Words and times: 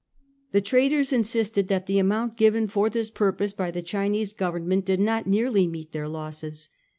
The 0.51 0.61
traders 0.61 1.13
insisted 1.13 1.67
that 1.67 1.85
the 1.85 1.99
amount 1.99 2.35
given 2.35 2.65
for 2.65 2.89
this 2.89 3.11
purpose 3.11 3.53
by 3.53 3.69
the 3.69 3.83
Chinese 3.83 4.33
Government 4.33 4.83
did 4.83 4.99
not 4.99 5.27
nearly 5.27 5.67
meet 5.67 5.91
their 5.91 6.07
losses. 6.07 6.71